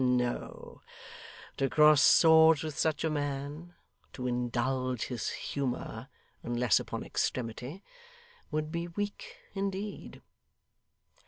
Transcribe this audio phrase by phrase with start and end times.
[0.03, 0.81] No.
[1.57, 3.75] To cross swords with such a man
[4.13, 6.07] to indulge his humour
[6.41, 7.83] unless upon extremity
[8.49, 10.23] would be weak indeed.